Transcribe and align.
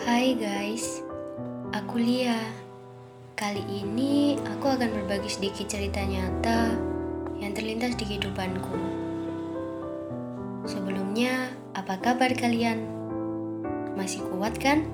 Hai 0.00 0.32
guys, 0.32 1.04
aku 1.76 2.00
Lia. 2.00 2.40
Kali 3.36 3.60
ini 3.68 4.40
aku 4.48 4.72
akan 4.72 4.96
berbagi 4.96 5.28
sedikit 5.28 5.68
cerita 5.68 6.00
nyata 6.00 6.72
yang 7.36 7.52
terlintas 7.52 8.00
di 8.00 8.08
kehidupanku. 8.08 8.80
Sebelumnya, 10.64 11.52
apa 11.76 12.00
kabar 12.00 12.32
kalian? 12.32 12.80
Masih 13.92 14.24
kuat 14.32 14.56
kan? 14.56 14.88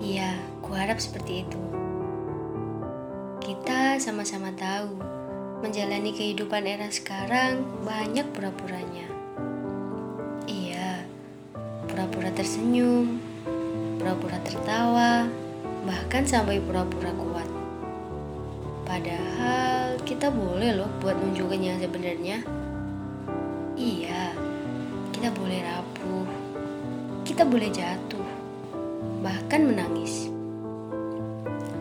Iya, 0.00 0.32
kuharap 0.64 0.96
seperti 0.96 1.44
itu. 1.44 1.60
Kita 3.44 4.00
sama-sama 4.00 4.48
tahu, 4.56 4.96
menjalani 5.60 6.16
kehidupan 6.16 6.64
era 6.64 6.88
sekarang 6.88 7.68
banyak 7.84 8.24
pura-puranya. 8.32 9.12
Iya, 10.48 11.04
pura-pura 11.84 12.32
tersenyum, 12.32 13.29
pura-pura 14.00 14.40
tertawa, 14.40 15.28
bahkan 15.84 16.24
sampai 16.24 16.56
pura-pura 16.56 17.12
kuat. 17.12 17.44
Padahal 18.88 20.00
kita 20.08 20.32
boleh 20.32 20.72
loh 20.72 20.88
buat 21.04 21.20
nunjukin 21.20 21.60
yang 21.60 21.76
sebenarnya. 21.76 22.40
Iya, 23.76 24.32
kita 25.12 25.28
boleh 25.36 25.60
rapuh, 25.60 26.24
kita 27.28 27.44
boleh 27.44 27.68
jatuh, 27.68 28.24
bahkan 29.20 29.68
menangis. 29.68 30.32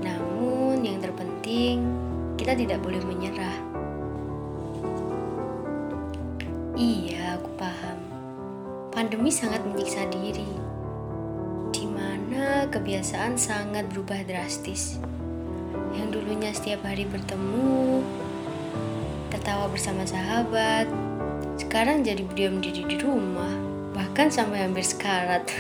Namun 0.04 0.84
yang 0.84 1.00
terpenting, 1.00 1.88
kita 2.36 2.52
tidak 2.52 2.84
boleh 2.84 3.00
menyerah. 3.00 3.58
Iya, 6.76 7.40
aku 7.40 7.48
paham. 7.56 8.00
Pandemi 8.92 9.32
sangat 9.32 9.64
menyiksa 9.64 10.04
diri. 10.12 10.69
Mana 12.40 12.72
kebiasaan 12.72 13.36
sangat 13.36 13.92
berubah 13.92 14.24
drastis. 14.24 14.96
Yang 15.92 16.08
dulunya 16.16 16.56
setiap 16.56 16.88
hari 16.88 17.04
bertemu, 17.04 18.00
tertawa 19.28 19.68
bersama 19.68 20.08
sahabat, 20.08 20.88
sekarang 21.60 22.00
jadi 22.00 22.24
diam 22.32 22.64
diri 22.64 22.88
di 22.88 22.96
rumah, 22.96 23.52
bahkan 23.92 24.32
sampai 24.32 24.64
hampir 24.64 24.88
sekarat. 24.88 25.52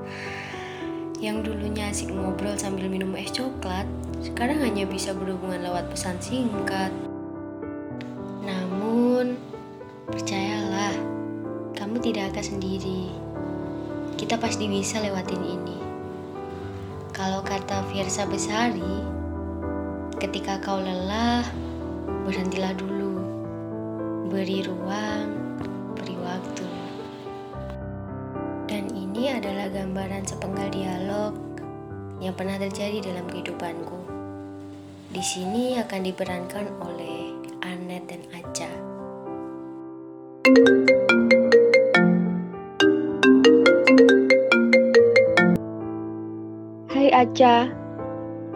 Yang 1.20 1.52
dulunya 1.52 1.92
asik 1.92 2.08
ngobrol 2.16 2.56
sambil 2.56 2.88
minum 2.88 3.12
es 3.20 3.28
coklat, 3.36 3.84
sekarang 4.24 4.56
hanya 4.64 4.88
bisa 4.88 5.12
berhubungan 5.12 5.68
lewat 5.68 5.84
pesan 5.92 6.16
singkat. 6.16 6.96
Namun, 8.40 9.36
percayalah, 10.08 10.96
kamu 11.76 12.00
tidak 12.00 12.32
akan 12.32 12.56
sendiri. 12.56 13.12
Kita 14.16 14.40
pasti 14.40 14.64
bisa 14.64 14.96
lewatin 15.04 15.44
ini. 15.44 15.89
Kalau 17.20 17.44
kata 17.44 17.84
Fiersa 17.92 18.24
Besari, 18.24 18.96
ketika 20.16 20.56
kau 20.64 20.80
lelah, 20.80 21.44
berhentilah 22.24 22.72
dulu. 22.72 23.12
Beri 24.32 24.64
ruang, 24.64 25.28
beri 26.00 26.16
waktu. 26.16 26.64
Dan 28.64 28.88
ini 28.96 29.36
adalah 29.36 29.68
gambaran 29.68 30.24
sepenggal 30.24 30.72
dialog 30.72 31.36
yang 32.24 32.32
pernah 32.32 32.56
terjadi 32.56 33.12
dalam 33.12 33.28
kehidupanku. 33.28 34.00
Di 35.12 35.20
sini 35.20 35.76
akan 35.76 36.00
diperankan 36.00 36.72
oleh 36.80 37.36
Anet 37.60 38.08
dan 38.08 38.24
Aca. 38.32 38.72
Hai 40.48 40.79
Aca, 47.20 47.68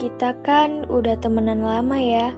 kita 0.00 0.32
kan 0.40 0.88
udah 0.88 1.20
temenan 1.20 1.60
lama 1.60 2.00
ya. 2.00 2.32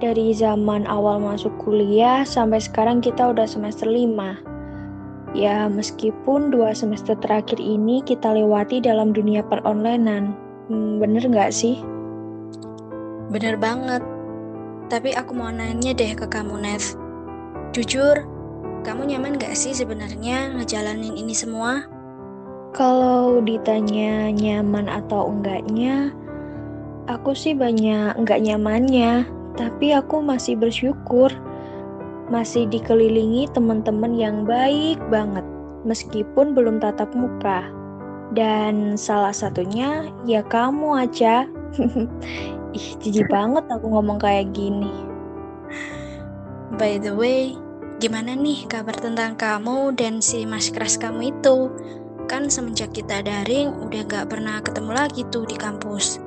Dari 0.00 0.32
zaman 0.32 0.88
awal 0.88 1.20
masuk 1.20 1.52
kuliah 1.60 2.24
sampai 2.24 2.64
sekarang 2.64 3.04
kita 3.04 3.28
udah 3.28 3.44
semester 3.44 3.84
5. 3.84 5.36
Ya, 5.36 5.68
meskipun 5.68 6.48
dua 6.48 6.72
semester 6.72 7.12
terakhir 7.20 7.60
ini 7.60 8.00
kita 8.00 8.32
lewati 8.32 8.80
dalam 8.80 9.12
dunia 9.12 9.44
peronlinean. 9.44 10.32
Hmm, 10.72 10.96
bener 10.96 11.28
nggak 11.28 11.52
sih? 11.52 11.84
Bener 13.28 13.60
banget. 13.60 14.00
Tapi 14.88 15.12
aku 15.12 15.36
mau 15.36 15.52
nanya 15.52 15.92
deh 15.92 16.16
ke 16.16 16.24
kamu, 16.24 16.56
Nev. 16.56 16.84
Jujur, 17.76 18.24
kamu 18.80 19.12
nyaman 19.12 19.36
gak 19.36 19.52
sih 19.52 19.76
sebenarnya 19.76 20.56
ngejalanin 20.56 21.20
ini 21.20 21.36
semua? 21.36 21.84
Kalau 22.76 23.40
ditanya 23.40 24.28
nyaman 24.28 24.84
atau 24.92 25.32
enggaknya, 25.32 26.12
aku 27.08 27.32
sih 27.32 27.56
banyak 27.56 28.12
enggak 28.20 28.44
nyamannya. 28.44 29.24
Tapi 29.56 29.96
aku 29.96 30.20
masih 30.20 30.60
bersyukur 30.60 31.32
masih 32.26 32.66
dikelilingi 32.68 33.46
teman-teman 33.54 34.12
yang 34.18 34.42
baik 34.42 34.98
banget 35.08 35.46
meskipun 35.86 36.52
belum 36.52 36.82
tatap 36.82 37.08
muka. 37.16 37.64
Dan 38.34 38.98
salah 39.00 39.32
satunya 39.32 40.10
ya 40.28 40.44
kamu 40.44 41.08
aja. 41.08 41.48
Ih, 42.76 42.88
jijik 43.00 43.30
banget 43.32 43.64
aku 43.72 43.88
ngomong 43.88 44.20
kayak 44.20 44.52
gini. 44.52 44.92
By 46.76 47.00
the 47.00 47.16
way, 47.16 47.56
gimana 48.02 48.36
nih 48.36 48.68
kabar 48.68 48.98
tentang 48.98 49.38
kamu 49.38 49.96
dan 49.96 50.20
si 50.20 50.44
mas 50.44 50.68
keras 50.68 51.00
kamu 51.00 51.32
itu? 51.32 51.72
Kan 52.26 52.50
semenjak 52.50 52.90
kita 52.90 53.22
daring 53.22 53.70
udah 53.86 54.02
gak 54.06 54.34
pernah 54.34 54.58
ketemu 54.58 54.92
lagi 54.92 55.22
tuh 55.30 55.46
di 55.46 55.54
kampus. 55.54 56.18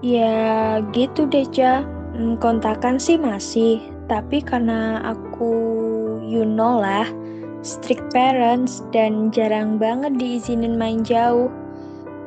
Ya 0.00 0.80
gitu 0.96 1.28
deh, 1.28 1.44
Ca. 1.52 1.84
Hmm, 2.16 2.40
Kontakan 2.40 2.96
sih 2.96 3.20
masih, 3.20 3.80
tapi 4.08 4.40
karena 4.40 5.04
aku 5.04 5.52
you 6.24 6.48
know 6.48 6.80
lah, 6.80 7.04
strict 7.60 8.08
parents 8.12 8.80
dan 8.88 9.28
jarang 9.28 9.76
banget 9.76 10.16
diizinin 10.16 10.80
main 10.80 11.04
jauh. 11.04 11.52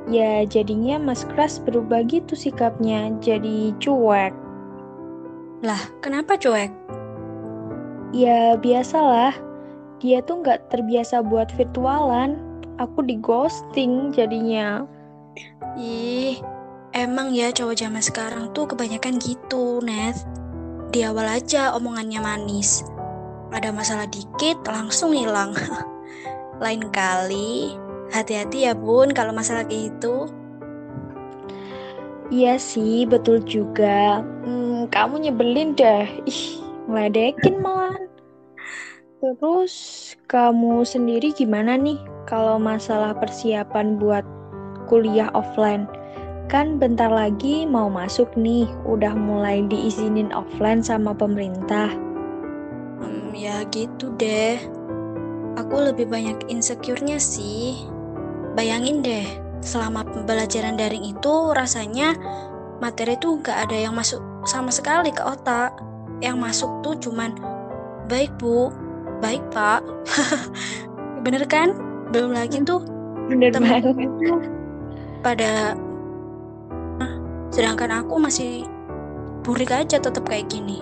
Ya 0.09 0.45
jadinya 0.45 0.97
Mas 0.97 1.25
Kras 1.25 1.61
berubah 1.61 2.05
gitu 2.05 2.33
sikapnya, 2.33 3.13
jadi 3.21 3.73
cuek. 3.77 4.33
Lah, 5.61 5.81
kenapa 6.01 6.37
cuek? 6.37 6.73
Ya 8.09 8.57
biasalah, 8.57 9.37
dia 10.01 10.25
tuh 10.25 10.41
nggak 10.41 10.73
terbiasa 10.73 11.21
buat 11.21 11.53
virtualan. 11.53 12.48
Aku 12.79 13.03
di 13.03 13.19
ghosting 13.19 14.15
jadinya. 14.15 14.87
Ih, 15.75 16.39
emang 16.95 17.35
ya 17.35 17.51
cowok 17.51 17.75
zaman 17.75 17.99
sekarang 17.99 18.55
tuh 18.55 18.71
kebanyakan 18.71 19.19
gitu, 19.19 19.83
Neth. 19.83 20.23
Di 20.95 21.03
awal 21.03 21.43
aja 21.43 21.75
omongannya 21.75 22.23
manis. 22.23 22.87
Ada 23.51 23.75
masalah 23.75 24.07
dikit 24.07 24.63
langsung 24.63 25.11
hilang. 25.11 25.51
Lain 26.63 26.87
kali, 26.87 27.75
hati-hati 28.15 28.65
ya 28.65 28.73
bun 28.73 29.11
kalau 29.11 29.35
masalah 29.35 29.67
kayak 29.67 29.91
gitu. 29.91 30.31
Iya 32.29 32.61
sih, 32.61 33.09
betul 33.09 33.41
juga. 33.41 34.21
Hmm, 34.45 34.85
kamu 34.93 35.27
nyebelin 35.27 35.73
deh. 35.73 36.05
Ih, 36.29 36.61
ngeledekin 36.85 37.57
malahan. 37.57 37.88
Terus 39.19 39.75
kamu 40.31 40.87
sendiri 40.87 41.35
gimana 41.35 41.75
nih 41.75 41.99
kalau 42.23 42.55
masalah 42.55 43.11
persiapan 43.19 43.99
buat 43.99 44.23
kuliah 44.87 45.27
offline? 45.35 45.91
Kan 46.47 46.79
bentar 46.79 47.11
lagi 47.11 47.67
mau 47.67 47.91
masuk 47.91 48.31
nih, 48.39 48.63
udah 48.87 49.11
mulai 49.11 49.67
diizinin 49.67 50.31
offline 50.31 50.79
sama 50.79 51.11
pemerintah. 51.11 51.91
Hmm, 53.03 53.35
ya 53.35 53.67
gitu 53.75 54.15
deh. 54.15 54.55
Aku 55.59 55.75
lebih 55.75 56.07
banyak 56.07 56.47
insecure-nya 56.47 57.19
sih. 57.19 57.75
Bayangin 58.55 59.03
deh, 59.03 59.27
selama 59.59 60.07
pembelajaran 60.07 60.79
daring 60.79 61.03
itu 61.03 61.51
rasanya 61.51 62.15
materi 62.79 63.19
tuh 63.19 63.43
gak 63.43 63.67
ada 63.67 63.75
yang 63.75 63.99
masuk 63.99 64.23
sama 64.47 64.71
sekali 64.71 65.11
ke 65.11 65.27
otak. 65.27 65.75
Yang 66.23 66.37
masuk 66.39 66.71
tuh 66.87 66.95
cuman 67.03 67.35
baik 68.07 68.31
bu, 68.39 68.71
baik 69.19 69.43
pak. 69.51 69.83
Bener 71.25 71.43
kan? 71.45 71.75
Belum 72.09 72.33
lagi 72.33 72.63
tuh 72.63 72.81
Bener 73.29 73.53
Temen- 73.53 73.83
banget. 73.83 74.09
pada 75.25 75.75
sedangkan 77.51 77.91
aku 78.05 78.15
masih 78.23 78.63
burik 79.43 79.73
aja 79.73 79.99
tetap 79.99 80.23
kayak 80.23 80.47
gini. 80.47 80.79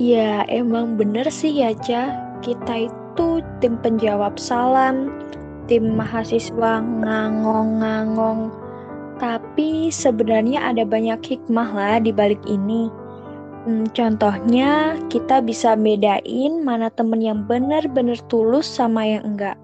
Ya, 0.00 0.42
emang 0.50 0.96
bener 0.98 1.28
sih 1.30 1.62
ya, 1.62 1.72
Ca. 1.78 2.16
Kita 2.42 2.90
itu 2.90 3.38
tim 3.62 3.78
penjawab 3.78 4.34
salam, 4.40 5.12
tim 5.70 5.94
mahasiswa 5.94 6.82
ngangong-ngangong. 6.82 8.50
Tapi 9.22 9.92
sebenarnya 9.94 10.74
ada 10.74 10.82
banyak 10.82 11.22
hikmah 11.22 11.70
lah 11.70 11.96
di 12.02 12.10
balik 12.10 12.42
ini. 12.50 12.90
Hmm, 13.62 13.86
contohnya, 13.94 14.98
kita 15.06 15.38
bisa 15.38 15.78
bedain 15.78 16.66
mana 16.66 16.90
temen 16.90 17.22
yang 17.22 17.46
bener-bener 17.46 18.18
tulus 18.26 18.66
sama 18.66 19.06
yang 19.06 19.22
enggak. 19.22 19.54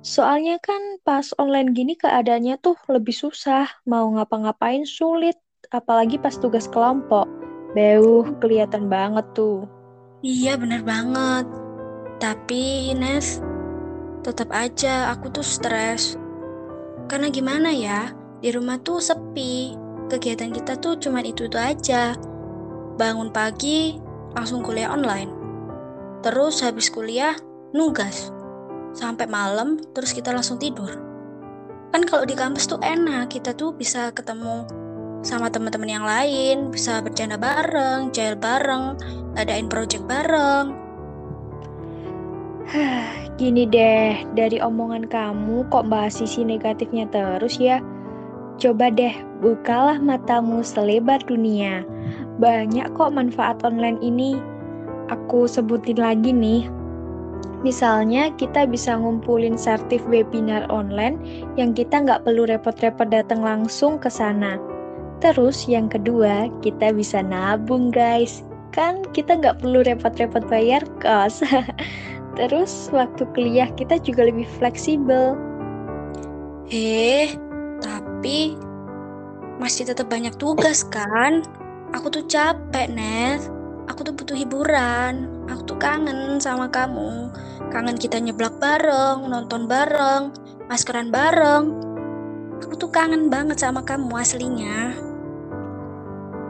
Soalnya 0.00 0.56
kan 0.64 1.00
pas 1.04 1.32
online 1.36 1.76
gini 1.76 1.92
keadaannya 1.96 2.56
tuh 2.60 2.76
lebih 2.88 3.12
susah, 3.12 3.68
mau 3.84 4.08
ngapa-ngapain 4.16 4.88
sulit, 4.88 5.36
apalagi 5.72 6.16
pas 6.16 6.36
tugas 6.40 6.64
kelompok. 6.68 7.28
Beuh, 7.76 8.24
kelihatan 8.40 8.88
banget 8.88 9.24
tuh. 9.36 9.68
Iya 10.24 10.56
bener 10.56 10.80
banget. 10.80 11.44
Tapi 12.16 12.96
Nes, 12.96 13.44
tetap 14.24 14.48
aja 14.56 15.12
aku 15.12 15.28
tuh 15.28 15.44
stres. 15.44 16.16
Karena 17.12 17.28
gimana 17.28 17.68
ya, 17.76 18.08
di 18.40 18.48
rumah 18.56 18.80
tuh 18.80 19.04
sepi. 19.04 19.76
Kegiatan 20.08 20.52
kita 20.52 20.80
tuh 20.80 20.96
cuma 20.96 21.20
itu-itu 21.20 21.60
aja. 21.60 22.16
Bangun 22.94 23.34
pagi, 23.34 23.98
langsung 24.34 24.62
kuliah 24.62 24.90
online. 24.90 25.30
Terus 26.22 26.62
habis 26.64 26.88
kuliah, 26.88 27.36
nugas 27.74 28.30
sampai 28.94 29.26
malam 29.26 29.82
terus 29.90 30.14
kita 30.14 30.30
langsung 30.30 30.56
tidur 30.56 30.86
kan 31.90 32.06
kalau 32.06 32.22
di 32.22 32.38
kampus 32.38 32.70
tuh 32.70 32.78
enak 32.80 33.34
kita 33.34 33.50
tuh 33.54 33.74
bisa 33.74 34.14
ketemu 34.14 34.62
sama 35.26 35.50
teman-teman 35.50 35.90
yang 35.90 36.06
lain 36.06 36.70
bisa 36.70 37.02
bercanda 37.02 37.34
bareng 37.34 38.14
jail 38.14 38.38
bareng 38.38 38.94
adain 39.34 39.66
project 39.66 40.06
bareng 40.06 40.80
Gini 43.34 43.66
deh, 43.66 44.22
dari 44.38 44.62
omongan 44.62 45.10
kamu 45.10 45.66
kok 45.66 45.90
bahas 45.90 46.22
sisi 46.22 46.46
negatifnya 46.46 47.02
terus 47.10 47.58
ya? 47.58 47.82
Coba 48.62 48.94
deh, 48.94 49.10
bukalah 49.42 49.98
matamu 49.98 50.62
selebar 50.62 51.18
dunia. 51.26 51.82
Banyak 52.42 52.94
kok 52.94 53.14
manfaat 53.14 53.62
online 53.62 53.98
ini. 54.02 54.38
Aku 55.12 55.44
sebutin 55.44 56.00
lagi 56.00 56.32
nih, 56.32 56.64
Misalnya 57.64 58.28
kita 58.36 58.68
bisa 58.68 58.92
ngumpulin 58.92 59.56
sertif 59.56 60.04
webinar 60.04 60.68
online 60.68 61.16
yang 61.56 61.72
kita 61.72 62.04
nggak 62.04 62.20
perlu 62.28 62.44
repot-repot 62.44 63.08
datang 63.08 63.40
langsung 63.40 63.96
ke 63.96 64.12
sana. 64.12 64.60
Terus 65.24 65.64
yang 65.64 65.88
kedua, 65.88 66.52
kita 66.60 66.92
bisa 66.92 67.24
nabung 67.24 67.88
guys. 67.88 68.44
Kan 68.76 69.00
kita 69.16 69.40
nggak 69.40 69.64
perlu 69.64 69.80
repot-repot 69.80 70.44
bayar 70.52 70.84
kos. 71.00 71.40
Terus 72.36 72.92
waktu 72.92 73.24
kuliah 73.32 73.72
kita 73.80 73.96
juga 73.96 74.28
lebih 74.28 74.44
fleksibel. 74.60 75.32
Eh, 76.68 77.32
tapi 77.80 78.60
masih 79.56 79.88
tetap 79.88 80.12
banyak 80.12 80.36
tugas 80.36 80.84
kan? 80.84 81.40
Aku 81.94 82.10
tuh 82.10 82.26
capek, 82.26 82.90
Nes. 82.90 83.46
Aku 83.86 84.02
tuh 84.02 84.10
butuh 84.10 84.34
hiburan. 84.34 85.30
Aku 85.46 85.62
tuh 85.62 85.78
kangen 85.78 86.42
sama 86.42 86.66
kamu. 86.66 87.30
Kangen 87.70 87.94
kita 87.94 88.18
nyeblak 88.18 88.58
bareng, 88.58 89.30
nonton 89.30 89.70
bareng, 89.70 90.34
maskeran 90.66 91.14
bareng. 91.14 91.70
Aku 92.66 92.74
tuh 92.74 92.90
kangen 92.90 93.30
banget 93.30 93.62
sama 93.62 93.86
kamu 93.86 94.10
aslinya. 94.10 94.90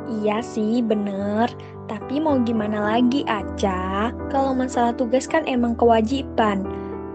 Iya 0.08 0.40
sih, 0.40 0.80
bener. 0.80 1.52
Tapi 1.92 2.24
mau 2.24 2.40
gimana 2.40 2.96
lagi, 2.96 3.20
Aca? 3.28 4.16
Kalau 4.32 4.56
masalah 4.56 4.96
tugas 4.96 5.28
kan 5.28 5.44
emang 5.44 5.76
kewajiban. 5.76 6.64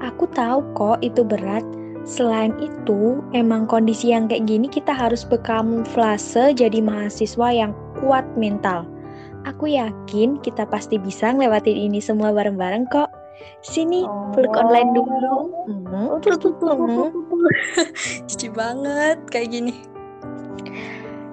Aku 0.06 0.30
tahu 0.30 0.62
kok 0.78 1.02
itu 1.02 1.26
berat. 1.26 1.66
Selain 2.06 2.54
itu, 2.62 3.26
emang 3.34 3.66
kondisi 3.66 4.14
yang 4.14 4.30
kayak 4.30 4.46
gini 4.46 4.70
kita 4.70 4.94
harus 4.94 5.26
berkamuflase 5.26 6.54
jadi 6.54 6.78
mahasiswa 6.78 7.50
yang 7.50 7.74
kuat 8.00 8.24
mental. 8.40 8.88
Aku 9.48 9.72
yakin 9.72 10.40
kita 10.44 10.68
pasti 10.68 11.00
bisa 11.00 11.32
ngelewatin 11.32 11.92
ini 11.92 12.04
semua 12.04 12.36
bareng-bareng 12.36 12.92
kok. 12.92 13.08
Sini, 13.64 14.04
oh. 14.04 14.36
peluk 14.36 14.56
online 14.56 14.92
dulu. 14.92 15.36
Hmm. 15.68 16.20
Cici 18.28 18.52
banget 18.52 19.24
kayak 19.32 19.56
gini. 19.56 19.76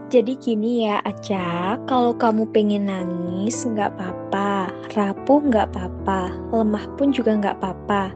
Jadi 0.07 0.39
gini 0.39 0.87
ya 0.87 1.03
Aca, 1.03 1.75
kalau 1.91 2.15
kamu 2.15 2.47
pengen 2.55 2.87
nangis 2.87 3.67
nggak 3.67 3.91
apa-apa, 3.99 4.71
rapuh 4.95 5.43
nggak 5.43 5.75
apa-apa, 5.75 6.31
lemah 6.55 6.87
pun 6.95 7.11
juga 7.11 7.35
nggak 7.35 7.59
apa-apa. 7.59 8.15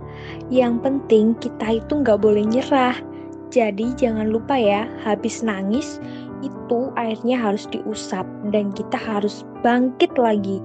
Yang 0.54 0.86
penting 0.86 1.34
kita 1.42 1.82
itu 1.82 1.98
nggak 1.98 2.22
boleh 2.22 2.46
nyerah. 2.46 2.94
Jadi 3.50 3.90
jangan 3.98 4.30
lupa 4.30 4.54
ya, 4.54 4.86
habis 5.02 5.42
nangis 5.42 5.98
itu 6.40 6.92
airnya 6.96 7.36
harus 7.36 7.68
diusap 7.68 8.24
dan 8.52 8.72
kita 8.72 8.96
harus 8.96 9.44
bangkit 9.60 10.16
lagi. 10.16 10.60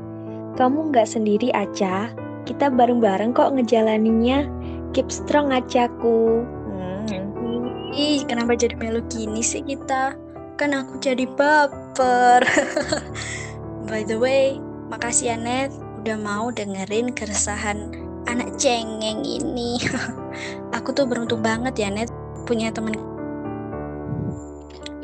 Kamu 0.56 0.92
nggak 0.92 1.07
sendiri 1.07 1.51
aja, 1.51 2.12
kita 2.48 2.72
bareng-bareng 2.72 3.36
kok 3.36 3.51
ngejalaninnya. 3.57 4.48
Keep 4.95 5.12
strong 5.12 5.51
acaku. 5.51 6.48
Hmm. 6.72 7.04
Ih, 7.92 8.24
kenapa 8.24 8.56
jadi 8.56 8.80
melu 8.80 9.04
gini 9.12 9.44
sih 9.44 9.60
kita? 9.60 10.16
Kan 10.56 10.72
aku 10.72 10.95
jadi 11.04 11.27
baper. 11.36 12.48
By 13.92 14.07
the 14.07 14.16
way, 14.16 14.56
makasih 14.88 15.36
ya 15.36 15.38
Net 15.38 15.72
udah 16.06 16.16
mau 16.22 16.48
dengerin 16.54 17.12
keresahan 17.12 17.92
anak 18.31 18.56
cengeng 18.56 19.25
ini. 19.27 19.81
aku 20.77 20.95
tuh 20.95 21.04
beruntung 21.04 21.44
banget 21.44 21.75
ya 21.75 21.89
Net 21.92 22.07
punya 22.48 22.72
temen 22.72 22.95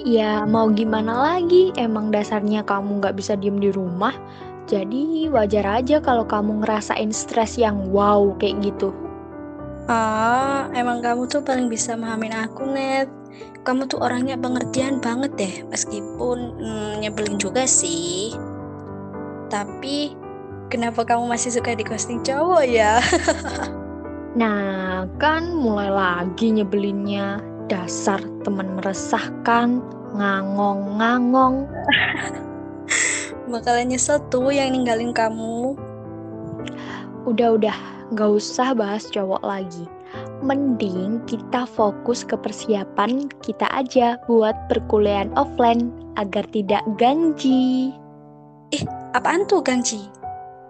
Ya 0.01 0.49
mau 0.49 0.65
gimana 0.73 1.13
lagi, 1.13 1.69
emang 1.77 2.09
dasarnya 2.09 2.65
kamu 2.65 2.97
nggak 2.97 3.21
bisa 3.21 3.37
diem 3.37 3.61
di 3.61 3.69
rumah, 3.69 4.17
jadi 4.65 5.29
wajar 5.29 5.77
aja 5.77 6.01
kalau 6.01 6.25
kamu 6.25 6.65
ngerasain 6.65 7.13
stres 7.13 7.61
yang 7.61 7.93
wow 7.93 8.33
kayak 8.41 8.65
gitu. 8.65 8.89
Ah, 9.85 10.73
emang 10.73 11.05
kamu 11.05 11.29
tuh 11.29 11.45
paling 11.45 11.69
bisa 11.69 11.93
memahamin 11.93 12.33
aku, 12.33 12.65
Net. 12.65 13.13
Kamu 13.61 13.85
tuh 13.85 14.01
orangnya 14.01 14.41
pengertian 14.41 14.97
banget 14.97 15.31
deh, 15.37 15.55
meskipun 15.69 16.57
hmm, 16.57 16.91
nyebelin 17.05 17.37
juga 17.37 17.69
sih. 17.69 18.33
Tapi, 19.53 20.17
kenapa 20.73 21.05
kamu 21.05 21.29
masih 21.29 21.53
suka 21.53 21.77
di 21.77 21.85
ghosting 21.85 22.25
cowok 22.25 22.65
ya? 22.65 22.97
nah, 24.41 25.05
kan 25.21 25.53
mulai 25.53 25.93
lagi 25.93 26.49
nyebelinnya 26.49 27.50
dasar 27.71 28.19
teman 28.43 28.75
meresahkan, 28.75 29.79
ngangong-ngangong. 30.19 31.71
Bakalan 33.51 33.95
nyesel 33.95 34.19
tuh 34.27 34.51
yang 34.51 34.75
ninggalin 34.75 35.15
kamu. 35.15 35.79
Udah-udah, 37.23 37.75
gak 38.11 38.31
usah 38.35 38.75
bahas 38.75 39.07
cowok 39.07 39.39
lagi. 39.39 39.87
Mending 40.43 41.23
kita 41.31 41.63
fokus 41.63 42.27
ke 42.27 42.35
persiapan 42.35 43.31
kita 43.39 43.71
aja 43.71 44.19
buat 44.27 44.67
perkuliahan 44.67 45.31
offline 45.39 45.95
agar 46.19 46.43
tidak 46.51 46.83
gangji. 46.99 47.95
Eh, 48.75 48.83
apaan 49.15 49.47
tuh 49.47 49.63
gangji? 49.63 50.11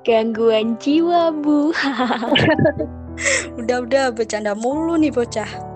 Gangguan 0.06 0.78
jiwa, 0.78 1.34
Bu. 1.34 1.74
Udah-udah, 3.60 4.14
bercanda 4.14 4.54
mulu 4.54 4.98
nih 5.02 5.10
bocah. 5.10 5.71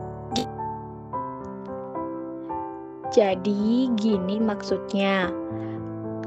Jadi 3.16 3.88
gini 3.96 4.44
maksudnya, 4.44 5.32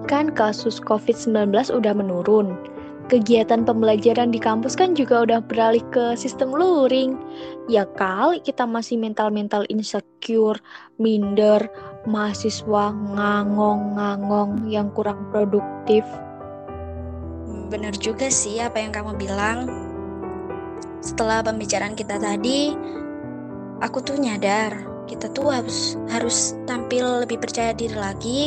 kan 0.09 0.33
kasus 0.33 0.81
COVID-19 0.81 1.53
udah 1.69 1.93
menurun. 1.93 2.57
Kegiatan 3.13 3.69
pembelajaran 3.69 4.33
di 4.33 4.41
kampus 4.41 4.73
kan 4.73 4.97
juga 4.97 5.29
udah 5.29 5.45
beralih 5.45 5.85
ke 5.93 6.17
sistem 6.17 6.49
luring. 6.49 7.13
Ya 7.69 7.85
kali 7.85 8.41
kita 8.41 8.65
masih 8.65 8.97
mental-mental 8.97 9.69
insecure, 9.69 10.57
minder, 10.97 11.61
mahasiswa 12.09 12.93
ngangong-ngangong 12.93 14.73
yang 14.73 14.89
kurang 14.97 15.29
produktif. 15.29 16.09
Bener 17.69 17.93
juga 18.01 18.33
sih 18.33 18.65
apa 18.65 18.81
yang 18.81 18.97
kamu 18.97 19.13
bilang. 19.21 19.69
Setelah 21.05 21.45
pembicaraan 21.45 21.93
kita 21.93 22.17
tadi, 22.17 22.73
aku 23.85 24.01
tuh 24.01 24.17
nyadar 24.17 24.98
kita 25.09 25.33
tuh 25.33 25.49
harus 25.49 25.97
harus 26.13 26.55
tampil 26.69 27.25
lebih 27.25 27.41
percaya 27.41 27.73
diri 27.73 27.97
lagi. 27.97 28.41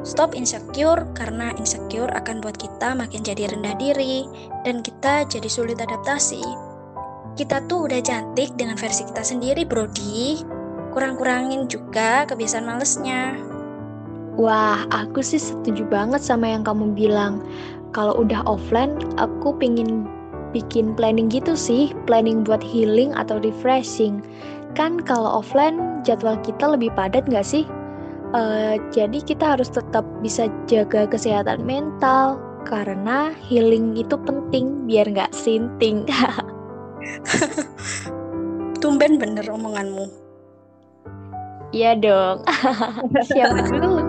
Stop 0.00 0.32
insecure 0.32 1.04
karena 1.12 1.52
insecure 1.60 2.08
akan 2.16 2.40
buat 2.40 2.56
kita 2.56 2.96
makin 2.96 3.20
jadi 3.20 3.52
rendah 3.52 3.76
diri 3.76 4.24
dan 4.64 4.80
kita 4.80 5.28
jadi 5.28 5.46
sulit 5.52 5.76
adaptasi. 5.76 6.40
Kita 7.36 7.60
tuh 7.68 7.84
udah 7.84 8.00
cantik 8.00 8.56
dengan 8.56 8.80
versi 8.80 9.04
kita 9.04 9.20
sendiri 9.20 9.68
Brody 9.68 10.40
kurang-kurangin 10.90 11.70
juga 11.70 12.26
kebiasaan 12.26 12.66
malesnya. 12.66 13.38
Wah, 14.38 14.86
aku 14.90 15.22
sih 15.22 15.38
setuju 15.38 15.86
banget 15.86 16.22
sama 16.22 16.50
yang 16.50 16.66
kamu 16.66 16.94
bilang. 16.94 17.42
Kalau 17.90 18.14
udah 18.22 18.46
offline, 18.46 18.94
aku 19.18 19.54
pingin 19.58 20.06
bikin 20.54 20.94
planning 20.94 21.30
gitu 21.30 21.58
sih, 21.58 21.90
planning 22.06 22.46
buat 22.46 22.62
healing 22.62 23.14
atau 23.14 23.42
refreshing. 23.42 24.22
Kan 24.78 25.02
kalau 25.02 25.42
offline 25.42 25.89
jadwal 26.02 26.36
kita 26.40 26.74
lebih 26.74 26.90
padat 26.94 27.26
nggak 27.28 27.46
sih? 27.46 27.64
Uh, 28.30 28.78
jadi 28.94 29.18
kita 29.26 29.58
harus 29.58 29.66
tetap 29.70 30.06
bisa 30.22 30.46
jaga 30.70 31.06
kesehatan 31.10 31.66
mental 31.66 32.38
karena 32.62 33.34
healing 33.50 33.98
itu 33.98 34.14
penting 34.22 34.86
biar 34.86 35.10
nggak 35.10 35.34
sinting. 35.34 36.06
tumben 38.80 39.20
bener 39.20 39.44
omonganmu. 39.46 40.08
Iya 41.70 41.94
dong. 42.02 42.42
Siapa 43.30 43.62
dulu? 43.70 43.99